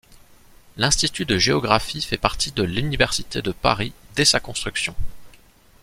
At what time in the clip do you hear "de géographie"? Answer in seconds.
1.25-2.01